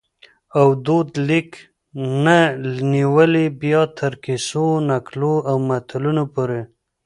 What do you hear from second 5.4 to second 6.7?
او متلونو پوري